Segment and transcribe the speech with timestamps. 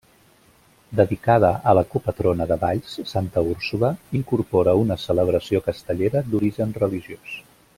[0.99, 7.37] Dedicada a la copatrona de Valls, Santa Úrsula, incorpora una celebració castellera d'origen religiós.